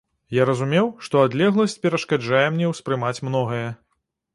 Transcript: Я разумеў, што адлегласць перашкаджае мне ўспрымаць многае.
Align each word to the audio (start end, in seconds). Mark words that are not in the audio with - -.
Я 0.35 0.47
разумеў, 0.49 0.89
што 1.09 1.21
адлегласць 1.29 1.77
перашкаджае 1.85 2.45
мне 2.59 2.75
ўспрымаць 2.75 3.17
многае. 3.31 3.67